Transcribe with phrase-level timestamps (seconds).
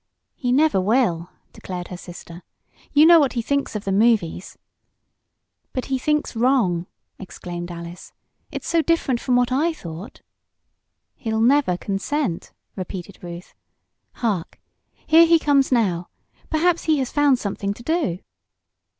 [0.33, 2.41] "He never will," declared her sister.
[2.91, 4.57] "You know what he thinks of the movies."
[5.73, 6.87] "But he thinks wrong!"
[7.19, 8.11] exclaimed Alice.
[8.51, 10.21] "It's so different from what I thought."
[11.13, 13.53] "He'll never consent," repeated Ruth.
[14.13, 14.59] "Hark!
[15.05, 16.09] Here he comes now.
[16.49, 18.19] Perhaps he has found something to do."